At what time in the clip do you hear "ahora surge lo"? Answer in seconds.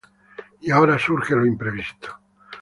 0.71-1.45